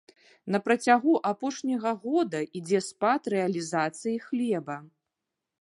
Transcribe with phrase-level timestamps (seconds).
[0.53, 4.83] На працягу апошняга года ідзе спад рэалізацыі хлеба.